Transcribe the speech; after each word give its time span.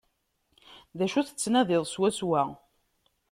D 0.97 0.99
acu 1.05 1.21
tettnadid 1.27 1.83
swaswa? 1.87 2.43